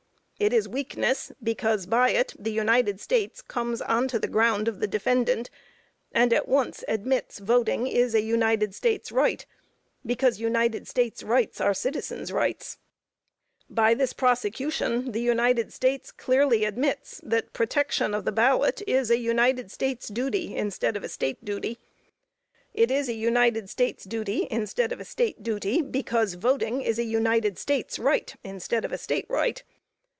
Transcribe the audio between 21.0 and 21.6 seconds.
a State